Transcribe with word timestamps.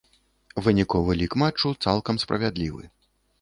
Выніковы 0.67 1.11
лік 1.19 1.37
матчу 1.41 1.75
цалкам 1.87 2.15
справядлівы. 2.25 2.83